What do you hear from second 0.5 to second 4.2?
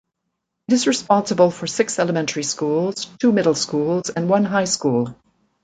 It is responsible for six elementary schools, two middle schools